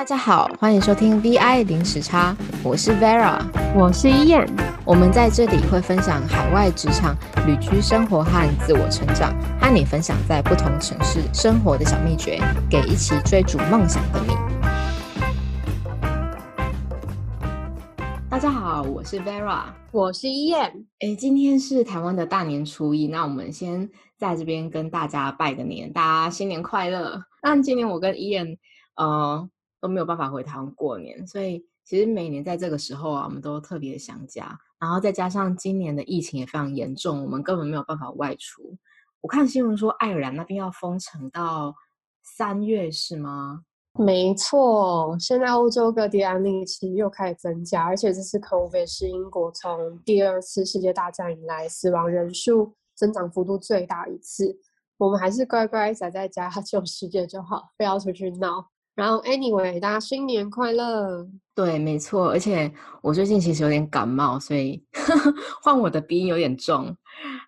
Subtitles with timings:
[0.00, 2.34] 大家好，欢迎收听 VI 零时差，
[2.64, 3.38] 我是 Vera，
[3.76, 4.48] 我是伊燕。
[4.82, 7.14] 我们在这里会分享海外职场、
[7.46, 12.40] 旅居生活和自我成长，和你分享在不同城市生活的小秘诀，
[12.70, 14.32] 给一起追逐梦想的你。
[18.30, 20.86] 大家好，我是 Vera，我是伊燕。
[21.00, 27.24] 哎，今天是台湾的大年初一，那我们先在这边跟大家拜个年，大家新年快乐。
[27.42, 28.56] 那今年我跟伊燕，
[28.96, 29.46] 呃。
[29.80, 34.58] 都没有办法回台湾过年，所以其实每年在这个时候啊，我们都特别想家。
[34.78, 38.76] 然后再加上今年的疫情也非常严重，我们根本没有办法外出。
[39.20, 41.74] 我看新闻说爱尔兰那边要封城到
[42.22, 43.62] 三月，是吗？
[43.98, 54.56] 没错，现在欧洲各地案例其实又开始增加，而且这次 COVID 是英国从第二次世界大战以来死亡人数增长幅度最大一次。
[54.96, 58.70] 我们还是乖乖宅在家 救世界就好，不要出去闹。
[59.00, 61.26] 然后，anyway，大家新年快乐！
[61.54, 62.28] 对，没错。
[62.28, 62.70] 而且
[63.00, 64.84] 我最近其实有点感冒，所以
[65.64, 66.94] 换我的鼻音有点重。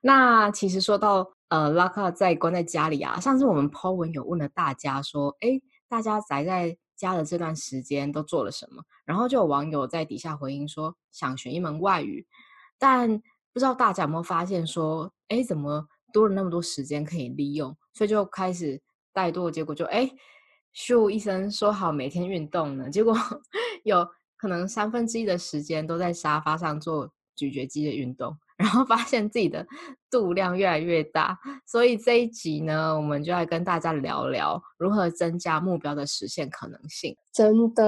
[0.01, 8.83] 那其实说到呃，拉克在关在家里啊，上次我们 po 文有问了大家说，哎，大家宅在家的这段时间都做了什么？
[9.05, 12.27] 然后就有网友在底下回应说，想学一门外语，
[12.79, 13.19] 但
[13.53, 17.77] 不知道大家有没有发现说，哎，怎么多了那么多时间可以利用？
[17.93, 18.81] 所以就开始
[19.13, 20.11] 怠惰，结果就哎。
[20.75, 23.15] 咻一声说好每天运动呢，结果
[23.85, 24.07] 有
[24.37, 29.67] 可能三分之一的时间都在沙发上做咀嚼肌的运动， 然后发现自己的
[30.11, 31.39] 度量越来越大。
[31.67, 37.17] 所以这一集呢，我们就来跟大家聊聊如何增加目标的实现可能性。
[37.33, 37.85] 真的，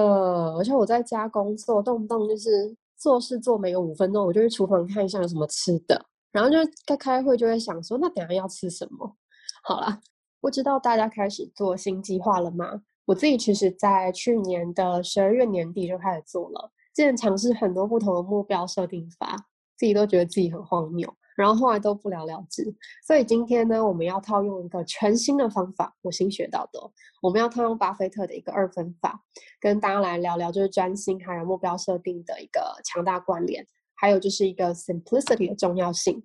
[0.56, 9.16] 而且我在家工作，动不动就是做事做没有五分钟，我就去厨房看一下有什么吃的，然后就开开会就会想说，那等下要吃什么？
[9.64, 10.00] 好了。
[10.44, 12.82] 不知道大家开始做新计划了吗？
[13.06, 19.34] 我自己其实，在去年的十二月年底就开始做了，之前尝试很多不同的目标设定法，
[19.78, 22.62] 自己都觉得自己很荒谬，然后后来都不了了之。
[23.06, 26.78] 所以今天呢，我们要套用一个全新的方法，我新学到的，
[27.22, 29.18] 我们要套用巴菲特的一个二分法，
[29.58, 36.22] 跟大家来聊聊，就是专心还有目标设定的一个强大关联，还有就是一个 simplicity 的重要性。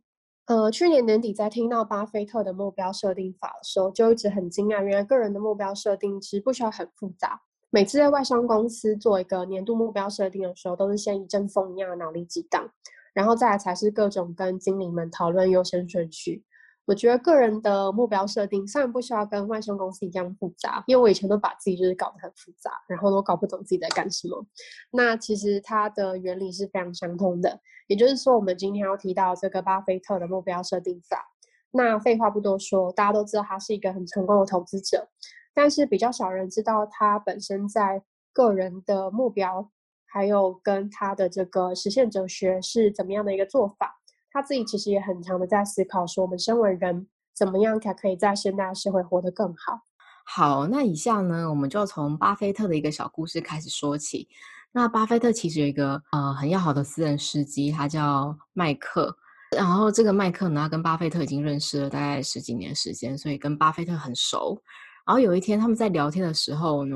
[0.50, 7.40] 呃，去年年底在听到巴菲特的目标设定法的时候，就一直很惊讶，原来个人的目标设定其实不需要很复杂。
[7.70, 12.68] 每次在外商公司做一个年度目标设定的时候，都是先一阵风一样的脑力激荡，
[13.14, 16.44] 然后再来才是各种跟经理们讨论优先顺序。
[16.90, 24.44] 我觉得个人的目标设定虽然不需要跟外商公司一样复杂，因为我以前都把自己就是搞得很复杂，然后都搞不懂自己在干什么。
[24.90, 31.24] 那其实它的原理是非常相通的，也就是说，我们今天要提到这个巴菲特的目标设定法。
[31.70, 35.08] 那废话不多说，大家都知道他是一个很成功的投资者，
[35.54, 38.02] 但是比较少人知道他本身在
[38.34, 39.70] 个人的目标，
[40.08, 43.99] 还有跟他的这个实现哲学是怎么样的一个做法。
[44.32, 49.82] 他自己其实也很常的在思考，说我们身为人，怎么样才可以在现代社会活得更好？
[50.26, 54.28] 好，那以下呢，我们就从巴菲特的一个小故事开始说起。
[54.72, 59.18] 那巴菲特其实有一个呃很要好的私人司机，他叫麦克。
[59.58, 64.62] 然后这个麦克呢，他跟巴菲特已经认识了大概十几年时间，所以跟巴菲特很熟。
[65.08, 66.96] 然后有一天他们在聊天的时候呢，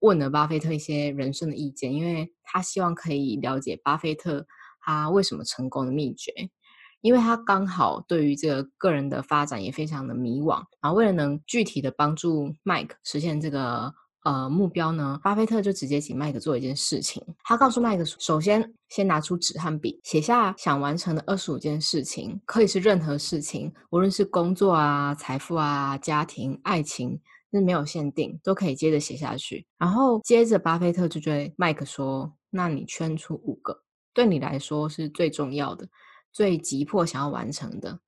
[0.00, 4.44] 问了巴菲特一些人生的意见，因为他希望可以了解巴菲特
[4.80, 6.32] 他为什么成功的秘诀。
[7.00, 17.22] 因为他刚好对于这个个人的发展也非常的迷惘，然后为了能具体的帮助麦克实现这个呃目标呢，巴菲特就直接请麦克做一件事情。
[17.44, 27.20] 他告诉麦克，首先先拿出纸和笔，写下想完成的二十五件事情，可以是任何事情，无论是工作啊、财富啊、家庭、爱情，
[27.52, 29.64] 是没有限定，都可以接着写下去。
[29.78, 33.80] 然后接着巴菲特就对麦克说：“那你圈出五个，
[34.12, 35.86] 对你来说是最重要的。”
[36.36, 37.98] 最急迫想要完成的，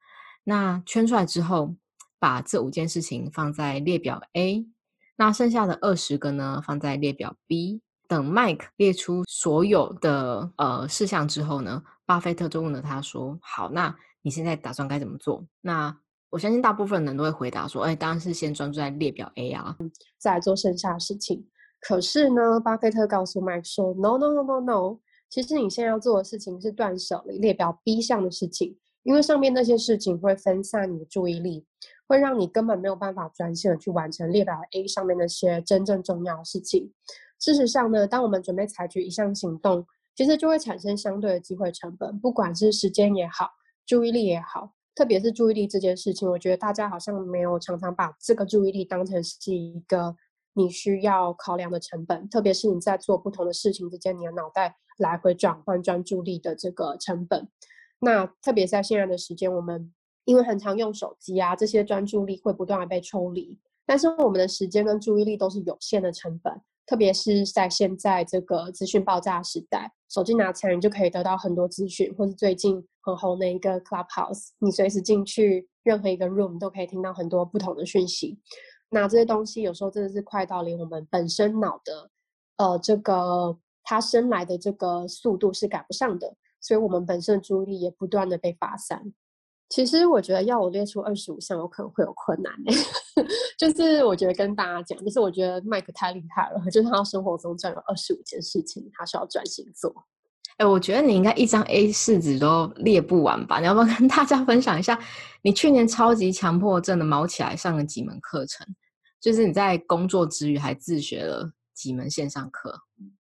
[0.44, 1.74] 那圈出来之后，
[2.18, 4.66] 把这五件事情放在列表 A，
[5.16, 7.80] 那剩下的二十个呢放在列表 B。
[8.06, 15.96] 等 Mike 列出所有的呃事项之后呢，巴菲特就问了他说：“好，那你现在打算该怎么做？”那
[16.28, 19.74] 我相信大部分人都会回答说：“哎，当然是先专注在列表 A 啊，
[20.18, 21.46] 再做剩下的事情。”
[21.80, 24.98] 可是呢，巴菲特告诉 Mike 说：“No No No No No。”
[25.30, 31.66] 其实你现在要做的事情是断舍离列表 B 项的事情，因为上面那些事情会分散你的注意力，
[32.06, 36.92] 会让你根本没有办法专心的去完成列表 A 上面那些真正重要的事情。
[37.38, 39.86] 事实上呢，当我们准备采取一项行动，
[40.16, 43.50] 其实就会产生相对的机会成本，不管是时间也好，
[43.86, 50.16] 注意力也好，特别是注意力这件事情，我觉得大家好像没有常常把这个注意力当成是一个。
[50.54, 57.48] 你需要考量的成本，特别是你在做不同的事情之间，你的脑袋来回转换专注力的这个成本。
[58.00, 59.92] 那特别在现在的时间，我们
[60.24, 63.58] 因为很常用手机啊，这些专注力会不断的被抽离。
[63.86, 66.52] 但是我们的时间跟注意力都是有限的成本，
[66.86, 78.38] 特别是在现在这个资讯爆炸时代，手机拿起来你就可以得到很多资讯，或是最近很红的一个 Clubhouse，你随时进去任何一个 room 都可以听到很多不同的讯息。
[78.90, 82.10] 那这些东西有时候真的是快到连我们本身脑的，
[82.58, 83.58] 呃，这个
[83.90, 89.14] 它生来的这个速度是赶不上的，所以我们本身的注意力也不断的被发散。
[89.70, 92.52] 其实我觉得要我列出二十五项，我可能会有困难。
[93.58, 99.90] 就是我觉得跟大家讲，就是我觉得麦克太厉害了，就是他生活中占有二十五件事情，他需要专心做。
[100.58, 103.58] 哎，我觉得你应该一张 A 四纸都列不完吧？
[103.58, 105.00] 你要不要跟大家分享一下，
[105.40, 108.66] 你去年超级强迫症的毛起来上了几门课程？
[109.18, 112.78] 就是你在工作之余还自学了几门线上课？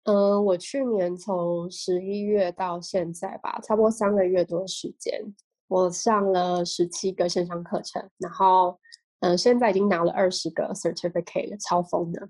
[0.04, 5.22] 嗯，我去年从十一月到现在吧，差不多三个月多时间。
[5.68, 8.78] 我上了十七个线上课程，然后，
[9.22, 12.30] 嗯，现在已经拿了二十个 certificate，超疯的。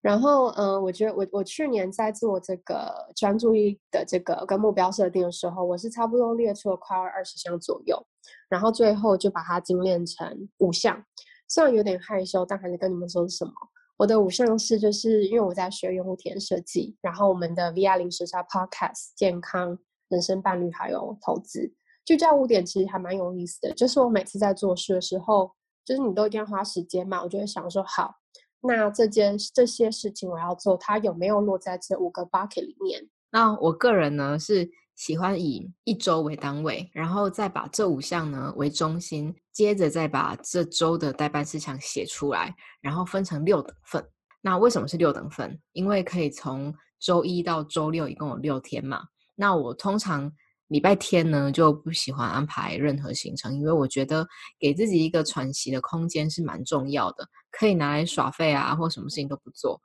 [0.00, 8.00] 然后，嗯，我觉得我我去年在做这个专注力的这个跟目标设定的时候，我是差不多列出了快二十项左右，
[8.48, 11.02] 然后最后就把它精炼成五项。
[11.48, 13.52] 虽然有点害羞，但还是跟你们说是什么。
[14.00, 21.70] 我的五项是，就是因为我在学用户体验设计，然后我们的 VR 零时差 Podcast、健康、人生伴侣还有投资。
[22.06, 25.52] 聚焦五点其实还蛮有意思的，就是我每次在做事的时候，
[25.84, 28.14] 就是你都一定要花时间嘛，我就会想说，好，
[28.62, 33.06] 那这件这些事情我要做，它有没有落在这五个 bucket 里面？
[33.30, 34.70] 那我个人呢是
[35.00, 44.06] 喜欢以一周为单位，然后再把这五项呢为中心，接着再把这周的代办事项写出来，然后分成六等份。
[44.42, 45.58] 那为什么是六等份？
[45.72, 49.04] 因为可以从周一到周六一共有六天嘛。
[49.34, 50.30] 那我通常。
[50.70, 54.24] 礼拜天呢就不喜欢安排任何行程，因为我觉得
[54.56, 59.80] 给自己一个喘息的空间是蛮重要的，可以拿来耍废啊，或什么事情都不做。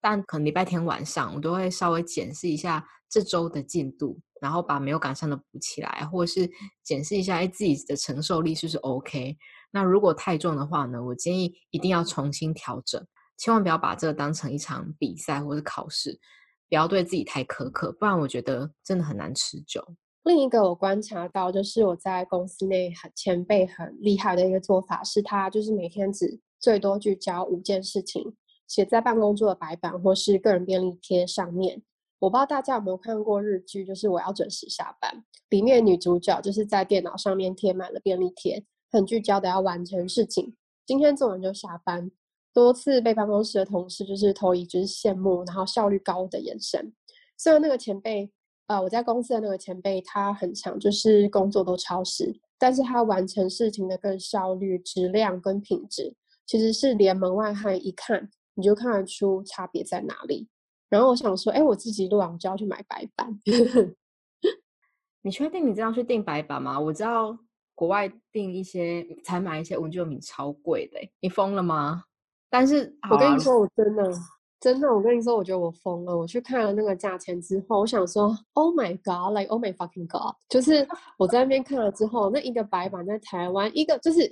[0.00, 6.50] 但可能礼拜天晚上，我都会稍微检视一下这周的进度，然后把没有赶上的补起来，或者是
[6.82, 9.36] 检视一下哎自己的承受力是不是 OK。
[9.70, 13.06] 那如果太重的话呢，我建议一定要重新调整，
[13.38, 16.18] 千万不要把这个当成一场比赛或者考试，
[16.68, 19.84] 不要对自己太苛刻，不然我觉得真的很难持久。
[20.24, 28.36] 另一个我观察到，就是我在公司内很前辈很厉害的一个做法，是他就是每天只最多聚焦五件事情，
[28.68, 31.82] 写在办公桌的白板或是个人便利贴上面。
[32.20, 40.54] 我不知道大家有没有看过日剧，就是我要准时下班，里面女主角就是在电脑上面贴满了便利贴，很聚焦的要完成事情，
[40.86, 42.08] 今天做完就下班。
[42.54, 46.92] 多次被办公室的同事就是投以就是羡慕，然后效率高的眼神。
[47.36, 48.30] 虽然那个前辈。
[48.66, 56.14] 呃，我在公司的那个前辈，他很强，就是工作都超时，但是他完成事情的更效率、质量跟品质，
[56.46, 60.46] 其实是连门外汉一看你就看得出差别在哪里。
[60.90, 63.26] 然后我想说，哎，我自己录完我就要去买白板。
[65.22, 66.78] 你确定你这样去订白板吗？
[66.78, 67.38] 我知道
[67.74, 72.04] 国外订一些才买一些文具用品超贵的，你疯了吗？
[72.50, 74.12] 但是我跟你说，我真的。
[74.60, 76.14] 真的，我跟你说，我觉得我疯了。
[76.14, 80.34] 我去看了那个价钱之后，我想说，Oh my God，like Oh my fucking God！
[80.50, 80.86] 就是
[81.16, 84.30] 我在那边看了之后，那一个白板在台湾，一个就是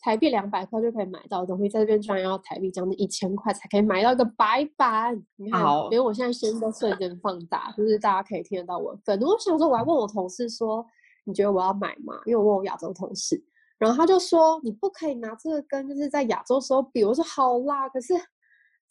[0.00, 5.14] 台币两百块就可以买到的东西，在这边居然要台币将近一千块才可以买到一个白板。
[5.36, 9.28] 你看，连我现在声音都瞬间放大，就是大家可以听得到我的愤怒。
[9.28, 10.84] 我想说，我还问我同事说，
[11.24, 12.14] 你觉得我要买吗？
[12.26, 13.42] 因为我问我亚洲同事，
[13.78, 17.04] 然后他就说，你不可以拿这个跟就是在亚洲时候比。
[17.04, 18.14] 我说好啦，可是。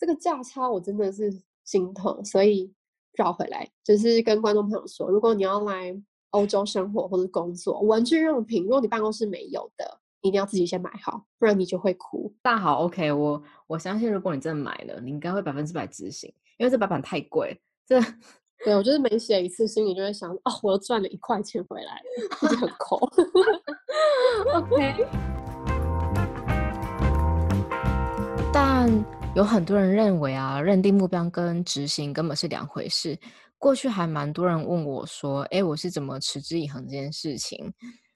[0.01, 1.29] 这个价差我真的是
[1.65, 2.73] 心痛，所以
[3.17, 5.93] 绕回来就是跟观众朋友说，如果你要来
[6.29, 12.33] 欧洲生活或者工作，文具用品，如果你办公室没有的，一定要自己先买好，不然你就会哭。
[12.43, 17.59] 那好，OK，我我相信如果你真的买了，你应该会百分之百执行，因为这白板太贵。
[17.85, 17.99] 这
[18.65, 22.01] 对我就是每写一次，心里就会想，哦，我又赚了一块钱回来，
[22.41, 22.97] 就很 抠。
[24.53, 25.07] OK，
[28.53, 29.19] 但。
[29.35, 33.15] 有很多人认为啊，认定目标跟执行根本是两回事。
[33.59, 37.71] 过去还蛮多人问我说：“哎，我是怎么持之以恒这件事情？”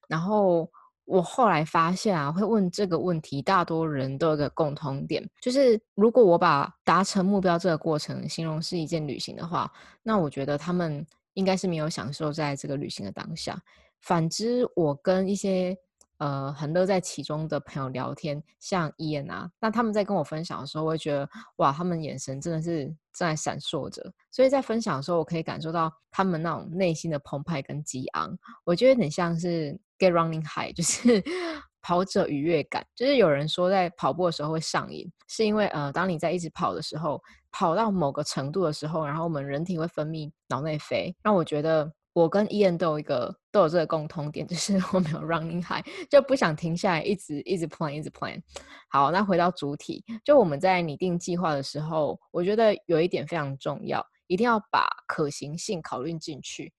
[0.10, 0.68] 然后
[1.06, 13.62] 我后来发现啊，会问这个问题，大多人都有个共同点，就是如果我把达成目标这个过程形容是一件旅行的话，那我觉得他们应该是没有享受在这个旅行的当下。
[14.02, 15.76] 反之，我跟一些
[16.18, 24.02] 呃很乐在其中的朋友聊天，像伊恩啊，那他们在跟我分享的时候，我会觉得哇，他们眼神真的是正在闪烁着。
[24.32, 28.38] 所以在分享的时候，我可以感受到他们那种内心的澎湃跟激昂。
[28.64, 29.78] 我觉得很像是
[30.12, 31.24] running high，就是
[31.82, 32.86] 跑者愉悦感。
[32.96, 41.16] 就是有人说在跑步的时候会上瘾，是因为呃，当你在一直跑的时候，跑到某个程度的时候，然后我们人体会分泌脑内啡。
[41.24, 41.92] 那我觉得。
[42.16, 48.40] 我跟伊恩都有一个都有这个共通点，就是 我没有 running high，就不想停下来，一直一直 plan，一直 plan。
[48.88, 56.72] 好，那回到主体，就我们在拟定计划的时候，我觉得有一点非常重要，一定要把可行性考虑进去。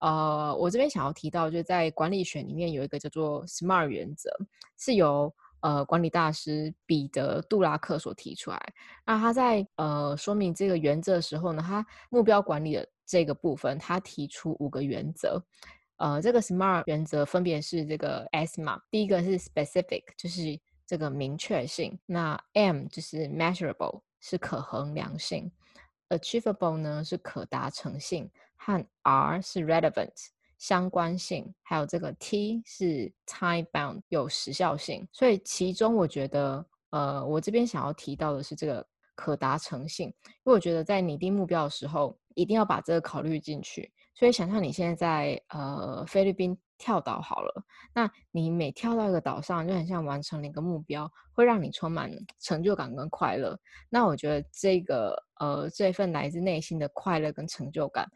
[0.00, 4.30] 呃，我这边想要提到，就是在管理学里面有一个叫做 SMART 原则，
[4.76, 8.60] 是由呃管理大师彼得杜拉克所提出来。
[9.06, 12.88] 那他在呃说明这个原则的时候呢，他目标管理的。
[13.10, 15.44] 这个部分，他提出五个原则，
[15.96, 25.50] 呃，这个 SMART 原则分别是这个 S 嘛，第一个是 specific，就是这个明确性，那 M 就是 measurable，是可衡量性
[26.10, 28.30] ，achievable 呢是可达成性，
[28.64, 30.12] 和 R 是 relevant，
[30.58, 35.08] 相关性，还有这个 T 是 time bound，有时效性。
[35.12, 42.16] 所以其中我觉得，呃，我这边想要提到的是这个可达成性，因为我觉得在拟定目标的时候。
[42.36, 43.92] 一定要把这个考虑进去。
[44.14, 53.58] 所以，想象你现在在呃菲律宾跳岛好了，那你每跳到一个岛上，就很像完成了一个目标，会让你充满成就感跟快乐。
[53.90, 58.08] 那我觉得这个呃这份来自内心的快乐跟成就感，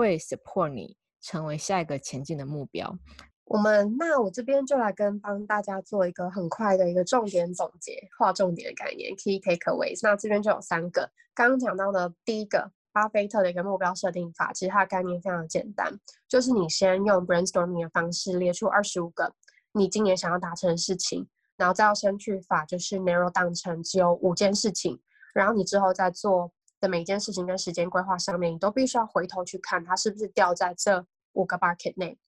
[0.00, 2.98] 会 support 你成为下一个前进的目标。
[3.44, 10.00] 我们那我这边就来跟帮大家做一个很快的一个重点总结，划重点的概念 key takeaways。
[10.02, 12.72] 那这边就有三个，刚刚讲到的第一个。
[12.92, 15.96] 巴菲特的一个目标设定法，其实它的概念非常简单，
[16.28, 19.32] 就是你先用 brainstorming 的方式列出二十五个
[19.74, 25.00] 你今年想要达成的事情，然后再要先去法，就是 narrow down 成只有五件事情，
[25.32, 32.18] 然后你之后再做的每一件事情跟时间规划上面，你都必须要回头去看它是不是掉在这五个 bucket 内。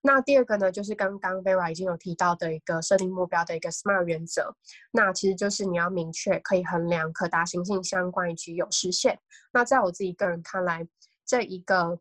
[0.00, 4.54] 那第二个呢，就是刚刚 Vera 已经有提到的一个设定目标的一个 SMART 原则。
[4.92, 9.18] 那其实就是你要明确、可以衡量、可达行性相关以及有实现。
[9.52, 10.86] 那在我自己个人看来，
[11.26, 11.98] 这一个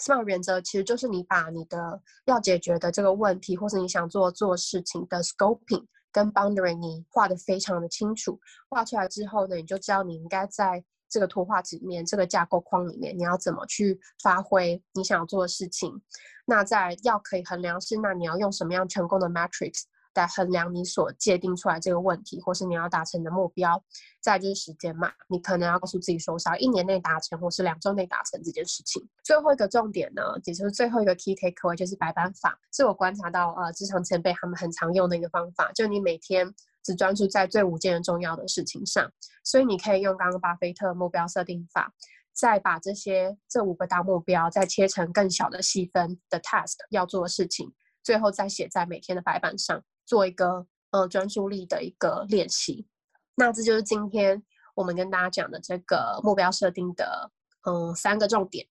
[0.00, 8.40] SMART 原则其实就是你把你的要解决的这个问题，或是你想做做事情的 scoping 跟 boundary 你画的非常的清楚。
[8.68, 10.84] 画出来之后呢，你就知道你应该在。
[11.10, 16.00] 这个图画纸面，这个架构框里面，你要怎么去发挥你想要做的事情？
[16.46, 19.82] 那在要可以衡量是，那你要用什么样成功的 matrix
[20.14, 23.82] 来衡量你所界定出来这个问题，或是你要达成的目标？
[24.20, 29.06] 再就是时间嘛，你可能要告诉自己说，是要一年内达成，或是两周内达成这件事情。
[29.22, 36.54] 最后一个重点呢，也就是最后一个 key takeaway，就是白板法，是我观察到呃职场前辈他们很常用的一个方法，就你每天。
[36.82, 39.10] 只专注在最五件重要的事情上，
[39.44, 41.92] 所以你可以用刚刚巴菲特目标设定法，
[42.32, 47.72] 再把这些这五个大目标再切成更小的细分的 task 要做的事情，
[48.02, 52.86] 最后再写在每天的白板上，做一个呃专注力的一个练习。
[53.34, 54.42] 那这就是今天
[54.74, 57.30] 我们跟大家讲的这个目标设定的
[57.66, 58.66] 嗯三个重点。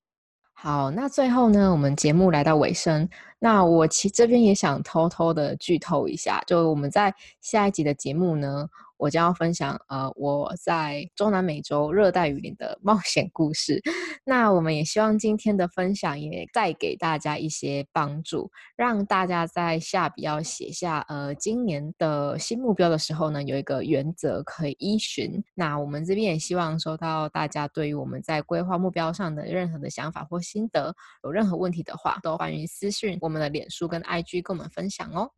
[0.61, 3.07] 好，那最后呢，我们节目来到尾声。
[3.39, 8.67] 那我其这边也想偷偷的剧透一下，就我们在下一集的节目呢。
[8.99, 13.81] 我将要分享呃我在中南美洲热带雨林的冒险故事。
[14.25, 25.41] 那我们也希望今天的分享也带给大家一些帮助，让大家在下笔要写下呃今年的新目标的时候呢，有一个原则可以依循。
[25.55, 35.29] 那我们这边也希望收到大家对于我们在规划目标上的任何的想法或心得，有任何问题的话，都欢迎私讯我们的脸书跟 IG 跟我们分享哦。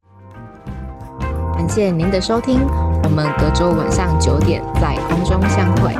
[1.61, 2.59] 感谢您的收听
[3.03, 5.93] 我们隔周晚上九点在空中相会。